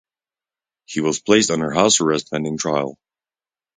He 0.87 0.99
was 0.99 1.19
placed 1.21 1.51
under 1.51 1.69
house 1.69 2.01
arrest 2.01 2.31
pending 2.31 2.57
trial. 2.57 2.97